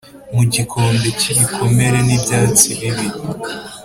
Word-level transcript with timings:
mu 0.35 0.43
gikombe 0.53 1.07
cy'ibikomere 1.19 1.97
n'ibyatsi 2.07 2.67
bibi 2.79 3.07